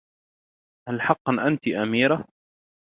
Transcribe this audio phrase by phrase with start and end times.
[0.89, 2.23] هل حقا أنت أميرة؟